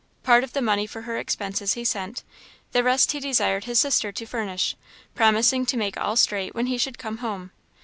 Part 0.23 0.43
of 0.43 0.53
the 0.53 0.63
money 0.63 0.87
for 0.87 1.03
her 1.03 1.15
expenses 1.19 1.73
he 1.73 1.85
sent; 1.85 2.23
the 2.71 2.81
rest 2.81 3.11
he 3.11 3.19
desired 3.19 3.65
his 3.65 3.79
sister 3.79 4.11
to 4.11 4.25
furnish, 4.25 4.75
promising 5.13 5.63
to 5.67 5.77
make 5.77 5.95
all 5.95 6.15
straight 6.15 6.55
when 6.55 6.65
he 6.65 6.79
should 6.79 6.97
come 6.97 7.17
home. 7.19 7.51